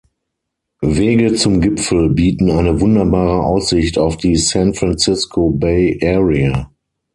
Wege 0.81 1.35
zum 1.35 1.61
Gipfel 1.61 2.09
bieten 2.09 2.49
eine 2.49 2.79
wunderbare 2.81 3.43
Aussicht 3.43 3.99
auf 3.99 4.17
die 4.17 4.35
San 4.35 4.73
Francisco 4.73 5.51
Bay 5.51 5.99
Area. 6.01 6.71